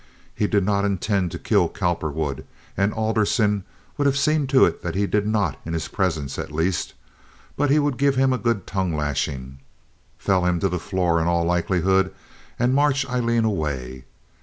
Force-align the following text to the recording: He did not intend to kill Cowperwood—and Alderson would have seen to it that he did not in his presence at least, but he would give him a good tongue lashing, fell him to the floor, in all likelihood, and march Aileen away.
He 0.33 0.47
did 0.47 0.63
not 0.65 0.83
intend 0.83 1.29
to 1.29 1.37
kill 1.37 1.69
Cowperwood—and 1.69 2.91
Alderson 2.91 3.65
would 3.99 4.07
have 4.07 4.17
seen 4.17 4.47
to 4.47 4.65
it 4.65 4.81
that 4.81 4.95
he 4.95 5.05
did 5.05 5.27
not 5.27 5.57
in 5.63 5.73
his 5.73 5.87
presence 5.87 6.39
at 6.39 6.51
least, 6.51 6.95
but 7.55 7.69
he 7.69 7.77
would 7.77 7.99
give 7.99 8.15
him 8.15 8.33
a 8.33 8.39
good 8.39 8.65
tongue 8.65 8.95
lashing, 8.95 9.59
fell 10.17 10.43
him 10.43 10.59
to 10.59 10.69
the 10.69 10.79
floor, 10.79 11.21
in 11.21 11.27
all 11.27 11.43
likelihood, 11.45 12.11
and 12.57 12.73
march 12.73 13.07
Aileen 13.07 13.45
away. 13.45 14.05